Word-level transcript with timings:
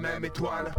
même 0.00 0.24
étoile. 0.24 0.72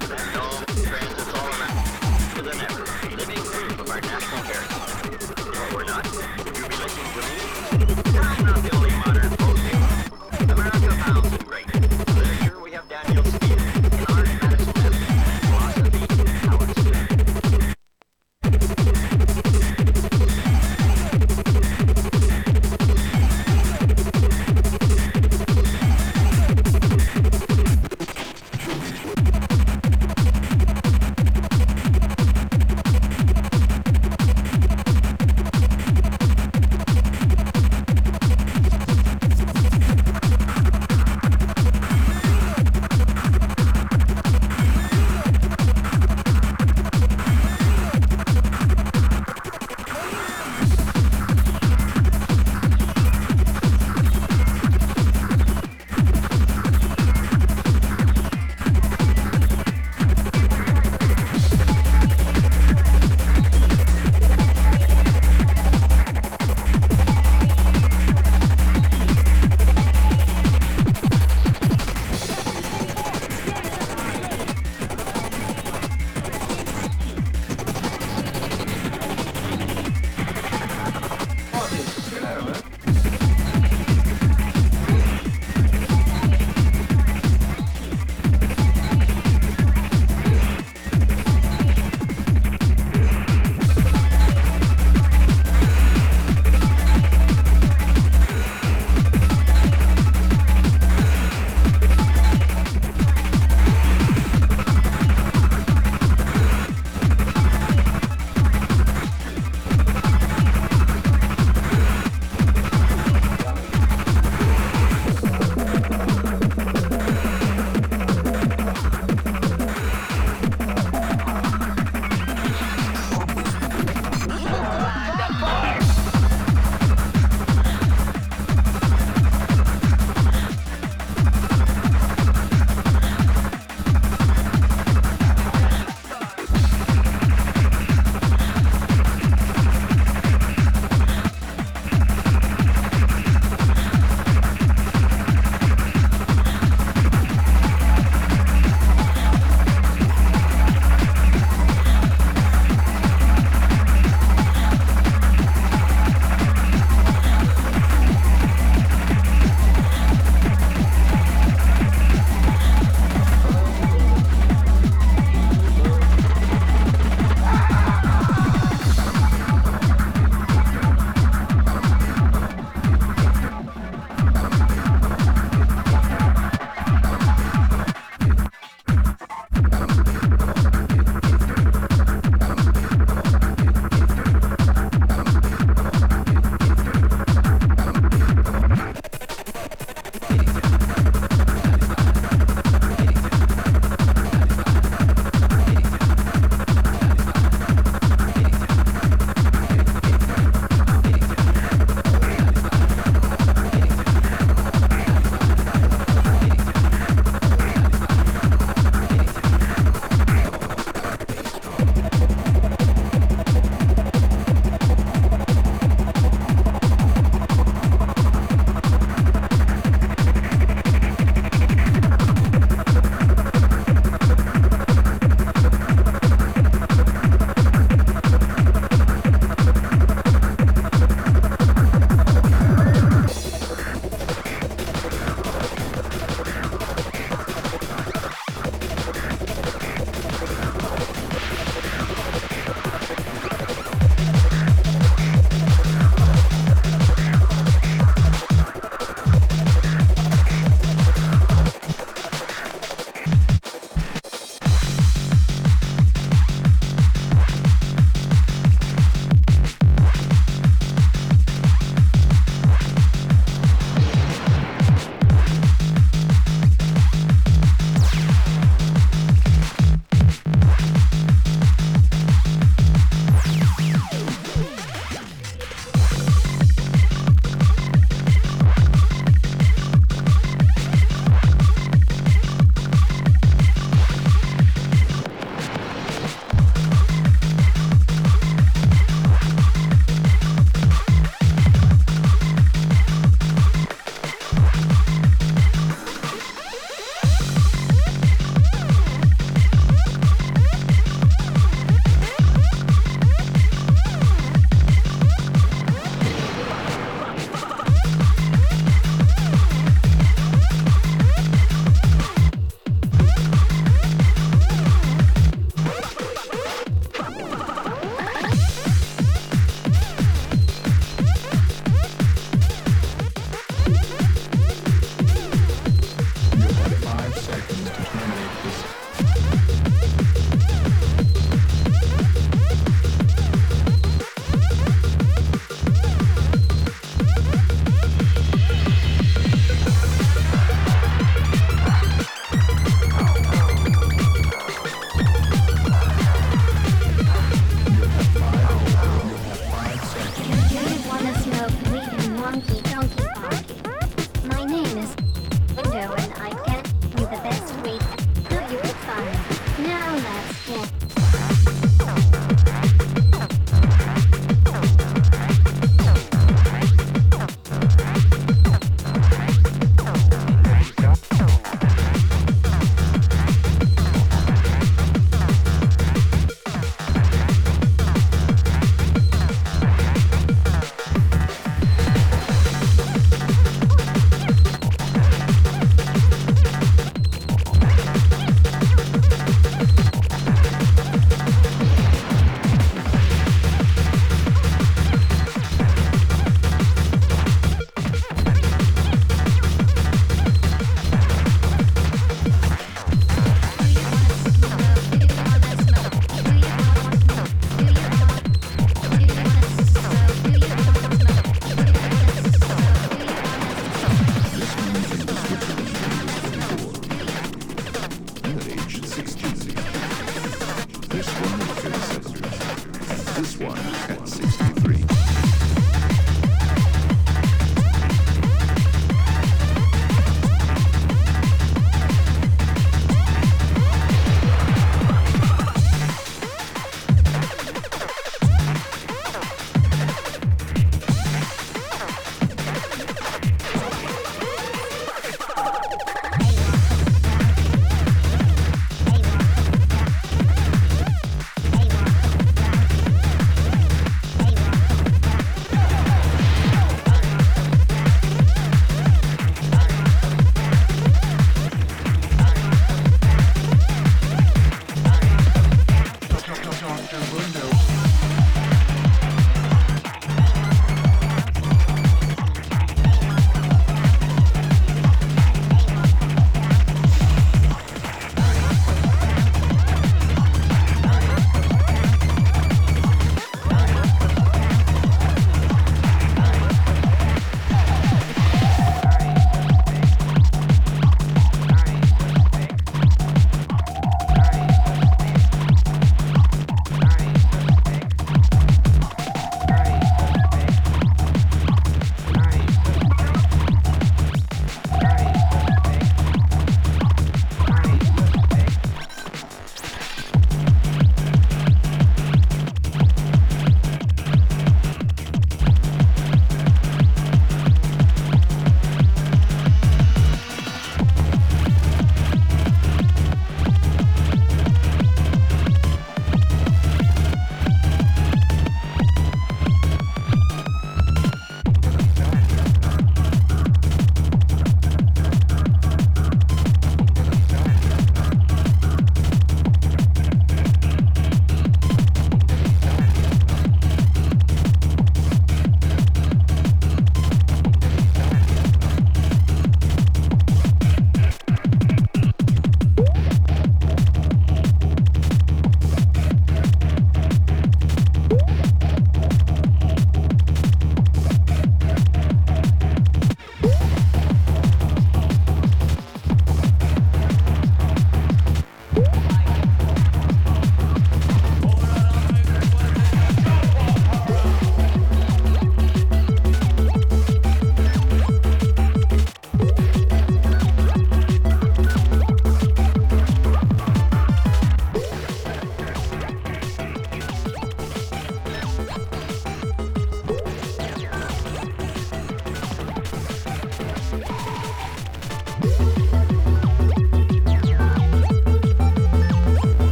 Let's 0.00 0.08
go. 0.32 0.43